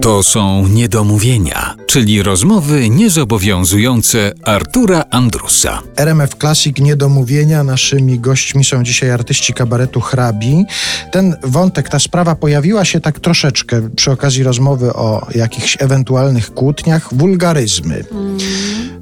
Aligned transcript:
To 0.00 0.22
są 0.22 0.68
niedomówienia, 0.68 1.74
czyli 1.86 2.22
rozmowy 2.22 2.90
niezobowiązujące 2.90 4.32
Artura 4.42 5.04
Andrusa. 5.10 5.82
RMF 5.96 6.34
Classic 6.34 6.78
Niedomówienia. 6.78 7.64
Naszymi 7.64 8.20
gośćmi 8.20 8.64
są 8.64 8.82
dzisiaj 8.82 9.10
artyści 9.10 9.52
kabaretu 9.52 10.00
Hrabi. 10.00 10.64
Ten 11.12 11.36
wątek, 11.42 11.88
ta 11.88 11.98
sprawa 11.98 12.34
pojawiła 12.34 12.84
się 12.84 13.00
tak 13.00 13.20
troszeczkę 13.20 13.90
przy 13.96 14.10
okazji 14.10 14.42
rozmowy 14.42 14.92
o 14.92 15.26
jakichś 15.34 15.76
ewentualnych 15.80 16.54
kłótniach. 16.54 17.14
Wulgaryzmy. 17.14 18.04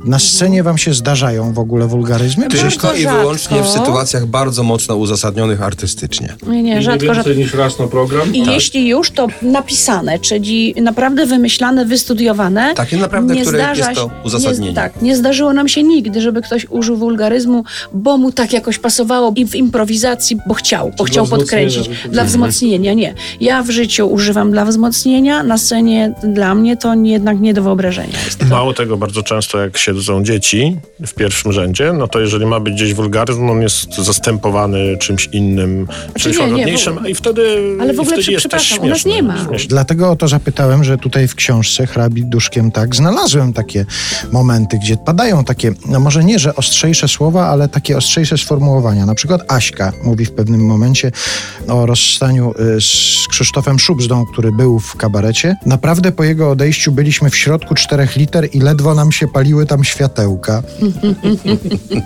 Na 0.05 0.19
scenie 0.19 0.63
wam 0.63 0.79
się 0.79 0.95
zdarzają 0.95 1.53
w 1.53 1.59
ogóle 1.59 1.87
wulgaryzmy? 1.87 2.49
Tylko 2.49 2.95
i 2.95 3.07
wyłącznie 3.07 3.63
w 3.63 3.69
sytuacjach 3.69 4.27
bardzo 4.27 4.63
mocno 4.63 4.97
uzasadnionych 4.97 5.63
artystycznie. 5.63 6.37
Nie, 6.47 6.63
nie, 6.63 6.83
rzadko, 6.83 7.07
nie 7.07 7.15
rzadko. 7.15 7.25
więcej 7.25 7.45
niż 7.45 7.55
raz 7.55 7.79
na 7.79 7.87
program? 7.87 8.35
I 8.35 8.47
jeśli 8.47 8.89
już, 8.89 9.11
to 9.11 9.27
napisane, 9.43 10.19
czyli 10.19 10.75
naprawdę 10.83 11.27
wymyślane, 11.27 11.85
wystudiowane. 11.85 12.75
Takie 12.75 12.97
naprawdę, 12.97 13.37
które 13.37 13.75
jest 13.77 13.95
to 13.95 14.11
uzasadnienie. 14.25 14.69
Nie, 14.69 14.75
tak, 14.75 15.03
nie 15.03 15.17
zdarzyło 15.17 15.53
nam 15.53 15.69
się 15.69 15.83
nigdy, 15.83 16.21
żeby 16.21 16.43
ktoś 16.43 16.67
użył 16.71 16.97
wulgaryzmu, 16.97 17.65
bo 17.93 18.19
mu 18.19 18.33
tak 18.33 18.53
jakoś 18.53 18.79
pasowało 18.79 19.33
i 19.37 19.47
w 19.47 19.55
improwizacji, 19.55 20.39
bo 20.47 20.55
chciał, 20.55 20.93
bo 20.99 21.05
chciał 21.05 21.27
podkręcić. 21.27 21.91
Dla 22.11 22.25
wzmocnienia, 22.25 22.95
nie. 22.95 23.15
Ja 23.41 23.63
w 23.63 23.71
życiu 23.71 24.11
używam 24.11 24.51
dla 24.51 24.65
wzmocnienia, 24.65 25.43
na 25.43 25.59
scenie 25.59 26.15
dla 26.23 26.55
mnie 26.55 26.77
to 26.77 26.95
nie, 26.95 27.13
jednak 27.13 27.41
nie 27.41 27.55
do 27.55 27.63
wyobrażenia 27.63 28.19
jest. 28.25 28.47
Mało 28.47 28.75
tego, 28.75 28.97
bardzo 28.97 29.23
często 29.23 29.59
jak 29.59 29.79
siedzą 29.89 30.25
dzieci 30.25 30.77
w 31.07 31.15
pierwszym 31.15 31.53
rzędzie, 31.53 31.93
no 31.93 32.09
to 32.09 32.21
jeżeli 32.21 32.47
ma 32.47 32.61
być 32.61 32.75
gdzieś 32.75 32.95
wulgaryzm, 32.95 33.51
on 33.51 33.63
jest 33.63 33.95
zastępowany 33.95 34.97
czymś 34.99 35.29
innym, 35.33 35.89
czymś 36.19 36.37
nie, 36.39 36.45
nie, 36.47 36.51
łagodniejszym, 36.53 36.99
w- 37.05 37.09
i 37.09 37.15
wtedy 37.15 37.43
Ale 37.81 37.95
w 37.95 38.01
ogóle, 38.01 38.17
wtedy 38.17 38.33
jest 38.33 38.49
też 38.51 38.63
przepraszam, 38.63 38.79
u 38.87 38.89
nas 38.89 38.99
śmieszne. 39.01 39.11
nie 39.23 39.23
ma. 39.23 39.45
Śmieszne. 39.49 39.69
Dlatego 39.69 40.11
o 40.11 40.17
to 40.17 40.29
zapytałem, 40.29 40.85
że 40.85 40.99
tutaj 40.99 41.29
w 41.29 41.35
książce 41.35 41.87
Hrabi 41.87 42.25
Duszkiem 42.25 42.71
tak 42.71 42.97
znalazłem 42.97 43.53
takie 43.53 43.87
momenty, 44.33 44.79
gdzie 44.83 44.97
padają 44.97 45.45
takie, 45.45 45.73
no 45.87 46.01
może 46.01 46.25
nie, 46.25 46.39
że 46.39 46.57
ostrzejsze 46.57 47.09
słowa, 47.09 47.47
ale 47.49 47.69
takie 47.69 47.97
ostrzejsze 47.97 48.39
sformułowania. 48.39 49.07
Na 49.07 49.15
przykład 49.15 49.53
Aśka 49.53 49.93
mówi 50.05 50.25
w 50.25 50.33
pewnym 50.33 50.67
momencie 50.67 51.13
o 51.69 51.87
rozstaniu 51.87 52.55
y, 52.77 52.81
z 52.81 53.27
Krzysztofem 53.31 53.79
Szubzdą, 53.79 54.27
który 54.33 54.53
był 54.53 54.79
w 54.81 54.97
kabarecie. 54.97 55.57
Naprawdę 55.67 56.13
po 56.13 56.25
jego 56.25 56.51
odejściu 56.51 56.93
byliśmy 56.93 57.31
w 57.31 57.37
środku 57.37 57.75
czterech 57.75 58.17
liter 58.17 58.49
i 58.53 58.61
ledwo 58.61 58.95
nam 58.95 59.13
się 59.13 59.29
paliły 59.29 59.67
tam 59.67 59.78
światełka. 59.85 60.63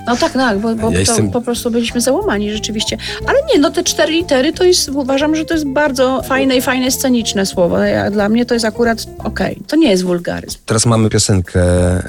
No 0.06 0.16
tak, 0.16 0.32
tak, 0.32 0.58
bo, 0.58 0.74
bo 0.74 0.86
Ja 0.86 0.92
to 0.92 0.98
jestem- 0.98 1.30
po 1.30 1.40
prostu 1.40 1.70
byliśmy 1.70 2.00
załamani 2.00 2.52
rzeczywiście. 2.52 2.96
Ale 3.26 3.38
nie, 3.54 3.60
no 3.60 3.70
te 3.70 3.84
cztery 3.84 4.12
litery 4.12 4.52
to 4.52 4.64
jest, 4.64 4.88
uważam, 4.88 5.36
że 5.36 5.44
to 5.44 5.54
jest 5.54 5.66
bardzo 5.66 6.22
fajne 6.22 6.56
i 6.56 6.62
fajne 6.62 6.90
sceniczne 6.90 7.46
słowo. 7.46 7.78
Ja, 7.78 8.10
dla 8.10 8.28
mnie 8.28 8.46
to 8.46 8.54
jest 8.54 8.66
akurat 8.66 9.06
okej. 9.24 9.58
To 9.66 9.76
nie 9.76 9.90
jest 9.90 10.02
wulgaryzm. 10.04 10.58
Teraz 10.66 10.86
mamy 10.86 11.10
piosenkę 11.10 11.60
e, 11.62 12.02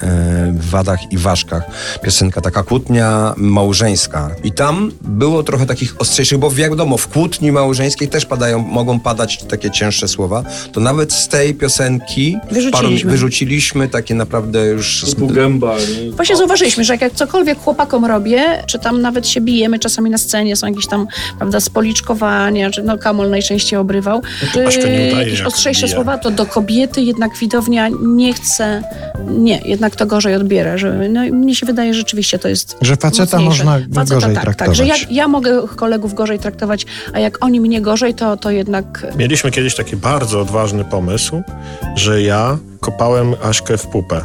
w 0.56 0.70
Wadach 0.70 1.12
i 1.12 1.18
Ważkach. 1.18 1.64
Piosenka 2.02 2.42
taka 2.42 2.64
kłótnia 2.64 3.34
małżeńska. 3.38 4.30
I 4.44 4.52
tam 4.52 4.92
było 5.02 5.44
trochę 5.44 5.66
takich 5.66 5.96
ostrzejszych, 6.02 6.38
bo 6.38 6.52
wiadomo, 6.52 6.98
w 6.98 7.08
kłótni 7.08 7.52
małżeńskiej 7.52 8.08
też 8.08 8.26
padają, 8.26 8.60
mogą 8.60 9.00
padać 9.00 9.44
takie 9.44 9.72
cięższe 9.72 10.08
słowa. 10.08 10.44
To 10.72 10.80
nawet 10.80 11.14
z 11.14 11.28
tej 11.28 11.54
piosenki 11.56 12.38
Wyrzuciliśmy. 12.52 13.12
wyrzuciliśmy 13.12 13.88
takie 13.90 14.16
naprawdę 14.16 14.66
już... 14.66 15.06
Typu 15.10 15.28
gęba, 15.54 15.76
nie? 15.78 16.12
Właśnie 16.12 16.36
zauważyliśmy, 16.36 16.84
że 16.84 16.94
jak, 16.94 17.02
jak 17.02 17.14
cokolwiek 17.14 17.60
chłopakom 17.60 18.06
robię, 18.06 18.64
czy 18.66 18.80
tam 18.80 19.02
nawet 19.02 19.28
się 19.28 19.42
bijemy 19.42 19.80
czasami 19.80 20.10
na 20.10 20.18
scenie, 20.18 20.56
są 20.56 20.68
jakieś 20.68 20.88
tam, 20.88 21.08
prawda, 21.38 21.60
spoliczkowania, 21.60 22.72
czy 22.72 22.84
no 22.84 22.98
Kamol 22.98 23.30
najczęściej 23.30 23.80
obrywał, 23.80 24.22
nie 24.56 24.62
udaje, 24.62 25.12
jakieś 25.12 25.40
jak 25.40 25.48
ostrzejsze 25.48 25.88
słowa, 25.88 26.18
to 26.18 26.32
do 26.32 26.46
kobiety 26.46 27.02
jednak 27.02 27.38
widownia 27.38 27.90
nie 28.06 28.34
chce, 28.34 28.84
nie, 29.28 29.62
jednak 29.66 29.96
to 29.96 30.06
gorzej 30.06 30.36
odbiera, 30.36 30.78
że 30.78 31.10
no, 31.10 31.26
i 31.26 31.32
mnie 31.32 31.56
się 31.56 31.66
wydaje, 31.66 31.94
że 31.94 32.00
rzeczywiście 32.00 32.40
to 32.40 32.48
jest 32.48 32.78
Że 32.82 32.96
faceta 32.96 33.38
mocniejsze. 33.40 33.66
można 33.66 33.80
Faceta, 33.94 34.16
gorzej 34.16 34.36
tak, 34.36 34.44
traktować. 34.44 34.78
Tak, 34.78 34.88
że 34.88 34.94
ja, 34.94 34.96
ja 35.10 35.28
mogę 35.28 35.68
kolegów 35.76 36.14
gorzej 36.14 36.40
traktować, 36.40 36.86
a 37.14 37.20
jak 37.20 37.46
oni 37.46 37.62
mnie 37.62 37.82
gorzej, 37.82 38.14
to, 38.14 38.38
to 38.38 38.52
jednak 38.52 39.08
Mieliśmy 39.18 39.52
kiedyś 39.52 39.76
taki 39.76 39.96
bardzo 39.96 40.42
odważny 40.42 40.86
pomysł, 40.86 41.42
że 41.96 42.22
ja 42.22 42.58
kopałem 42.80 43.36
Aśkę 43.44 43.78
w 43.78 43.88
pupę. 43.88 44.22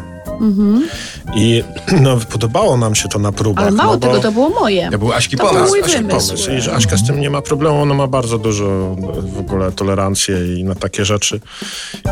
I 1.34 1.64
no, 2.02 2.16
podobało 2.16 2.76
nam 2.76 2.94
się 2.94 3.08
to 3.08 3.18
na 3.18 3.32
próbach. 3.32 3.64
ale 3.64 3.72
mało 3.76 3.92
no, 3.92 3.98
bo... 3.98 4.06
tego, 4.06 4.20
to 4.20 4.32
było 4.32 4.48
moje. 4.50 4.88
Ja 4.92 4.98
był 4.98 5.12
Aśki 5.12 5.36
To 5.36 5.42
był 5.44 5.52
pomysł. 5.52 5.70
mój 5.74 5.82
Aśki 5.82 6.04
pomysł. 6.04 6.50
I 6.58 6.60
że 6.60 6.74
Aśka 6.74 6.96
z 6.96 7.06
tym 7.06 7.20
nie 7.20 7.30
ma 7.30 7.42
problemu, 7.42 7.82
ona 7.82 7.94
ma 7.94 8.06
bardzo 8.06 8.38
dużo 8.38 8.96
w 9.34 9.38
ogóle 9.38 9.72
tolerancję 9.72 10.58
i 10.58 10.64
na 10.64 10.74
takie 10.74 11.04
rzeczy. 11.04 11.40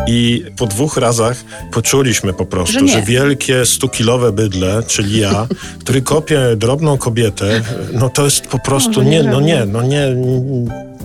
I 0.06 0.44
po 0.56 0.66
dwóch 0.66 0.96
razach 0.96 1.36
poczuliśmy 1.72 2.32
po 2.32 2.44
Że 2.44 2.46
prostu, 2.50 2.80
nie. 2.84 2.92
że, 2.92 3.02
wielkie 3.02 3.66
stukilowe 3.66 4.32
bydle, 4.32 4.82
czyli 4.86 5.20
ja, 5.20 5.46
który 5.80 6.02
kopie 6.02 6.40
drobną 6.56 6.98
kobietę, 6.98 7.62
no 7.92 8.08
to 8.08 8.24
jest 8.24 8.46
po 8.46 8.58
prostu 8.58 8.90
Może 8.90 9.04
nie 9.04 9.16
nie, 9.16 9.22
no 9.30 9.40
nie, 9.40 9.66
no 9.66 9.82
nie, 9.82 10.06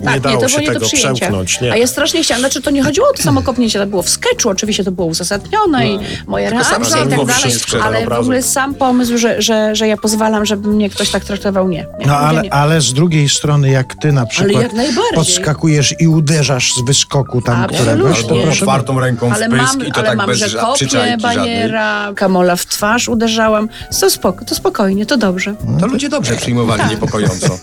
nie 0.00 0.04
Tak, 0.04 0.20
dało 0.20 0.48
się 0.48 0.58
nie 0.60 0.66
do 0.66 0.72
tego 0.72 0.86
przyjęcia. 0.86 1.14
przełknąć. 1.14 1.60
Nie. 1.60 1.72
A 1.72 1.76
ja 1.76 1.86
strasznie 1.86 2.22
chciałam, 2.22 2.40
znaczy 2.40 2.62
to 2.62 2.70
nie 2.70 2.82
chodziło 2.82 3.08
o 3.08 3.12
to 3.12 3.22
samo 3.22 3.42
kopnięcie, 3.42 3.78
to 3.78 3.86
było 3.86 4.02
w 4.02 4.08
sketchu, 4.10 4.48
oczywiście 4.48 4.84
to 4.84 4.92
było 4.92 5.06
uzasadnione 5.08 5.88
i 5.88 5.98
moje 6.26 6.50
reakcje 6.50 6.76
i 6.76 6.80
tak 6.80 6.90
dalej, 6.90 7.82
ale 7.82 8.06
w 8.06 8.12
ogóle 8.12 8.42
sam 8.42 8.74
pomysł, 8.74 9.18
że, 9.18 9.42
że, 9.42 9.76
że 9.76 9.88
ja 9.88 9.96
pozwalam, 9.96 10.46
żeby 10.46 10.68
mnie 10.68 10.90
ktoś 10.90 11.10
tak 11.10 11.24
traktował, 11.24 11.68
nie. 11.68 11.86
nie 11.98 12.06
No 12.06 12.16
ale, 12.16 12.42
nie. 12.42 12.54
ale 12.54 12.80
z 12.80 12.92
drugiej 12.92 13.28
strony, 13.28 13.70
jak 13.70 13.94
ty 13.94 14.12
na 14.12 14.26
przykład 14.26 14.66
podskakujesz 15.14 15.94
i 16.00 16.06
uderzasz 16.08 16.74
z 16.74 16.80
wyskoku 16.80 17.42
tam 17.42 17.60
Absolutnie. 17.62 17.92
któregoś, 17.92 18.24
to 18.24 18.34
proszę 18.42 18.60
otwartą 18.64 19.00
ręką 19.00 19.28
w 19.28 19.32
Ale 19.32 19.48
pysk 19.48 19.62
mam, 19.62 19.86
i 19.86 19.92
to 19.92 19.98
ale 19.98 20.08
tak 20.08 20.16
mam, 20.16 20.26
bez 20.26 20.38
że 20.38 20.48
żadnej. 20.48 21.18
baniera, 21.18 22.12
kamola 22.16 22.56
w 22.56 22.66
twarz 22.66 23.08
uderzałam. 23.08 23.68
To, 24.00 24.10
spoko, 24.10 24.44
to 24.44 24.54
spokojnie, 24.54 25.06
to 25.06 25.16
dobrze. 25.16 25.54
To 25.80 25.86
ludzie 25.86 26.08
dobrze 26.08 26.34
przyjmowali 26.36 26.82
niepokojąco. 26.90 27.46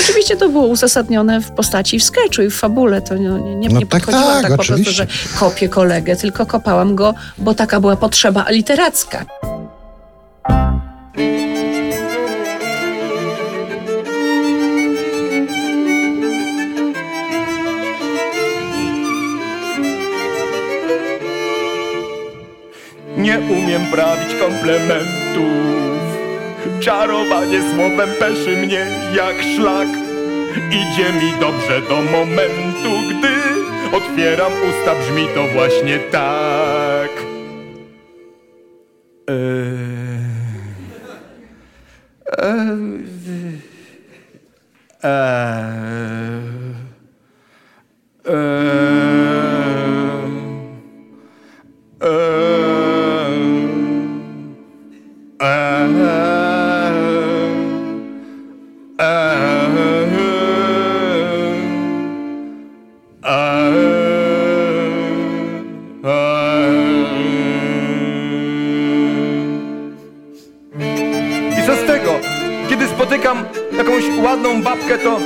Oczywiście 0.00 0.36
to 0.42 0.48
było 0.48 0.66
uzasadnione 0.66 1.40
w 1.40 1.50
postaci 1.50 1.98
w 1.98 2.04
sketchu 2.04 2.42
i 2.42 2.50
w 2.50 2.54
fabule. 2.54 3.02
To 3.02 3.16
nie, 3.16 3.28
nie, 3.28 3.54
nie, 3.54 3.68
No 3.68 3.78
nie 3.78 3.86
tak, 3.86 4.00
podchodziłam 4.00 4.42
tak, 4.42 4.42
tak, 4.42 4.56
po 4.56 4.64
prostu, 4.64 4.92
że 4.92 5.06
kopię 5.38 5.68
kolegę, 5.68 6.16
tylko 6.16 6.46
kopałam 6.46 6.94
go, 6.94 7.14
bo 7.38 7.54
taka 7.54 7.80
była 7.80 7.96
potrzeba 7.96 8.46
literacka. 8.50 9.24
Nie 23.16 23.38
umiem 23.38 23.86
prawić 23.90 24.34
komplementów 24.40 25.82
Czarowanie 26.80 27.60
słowem 27.74 28.08
peszy 28.18 28.56
mnie 28.56 28.86
jak 29.16 29.36
szlak 29.56 30.11
Idzie 30.70 31.12
mi 31.12 31.32
dobrze 31.40 31.80
do 31.80 31.96
momentu, 31.96 32.90
gdy 33.10 33.52
Otwieram 33.92 34.52
usta, 34.52 34.94
brzmi 34.94 35.26
to 35.34 35.46
właśnie 35.46 35.98
tak. 35.98 37.10
Eee... 39.28 39.36
Eee... 45.04 45.42
Eee... 52.00 52.41
I 63.22 63.26
co 71.66 71.76
z 71.76 71.86
tego? 71.86 72.20
Kiedy 72.68 72.86
spotykam 72.86 73.44
jakąś 73.72 74.04
ładną 74.24 74.62
babkę, 74.62 74.98
to... 74.98 75.20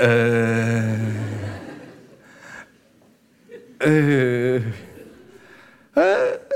Eee... 0.00 0.40
Eee... 5.96 6.49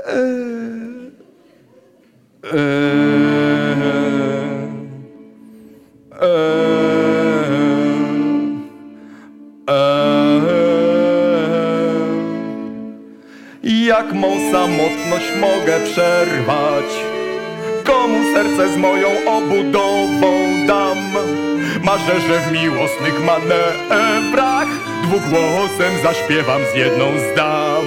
Jak 13.65 14.13
mą 14.13 14.51
samotność 14.51 15.25
mogę 15.41 15.79
przerwać? 15.79 16.85
Komu 17.83 18.33
serce 18.33 18.73
z 18.73 18.77
moją 18.77 19.07
obudową 19.27 20.67
dam? 20.67 20.97
Marzę, 21.83 22.19
że 22.19 22.39
w 22.39 22.51
miłosnych 22.51 23.25
manewrach 23.25 24.67
Dwugłosem 25.03 25.93
zaśpiewam 26.03 26.61
z 26.73 26.77
jedną 26.77 27.05
z 27.19 27.35
dam 27.35 27.85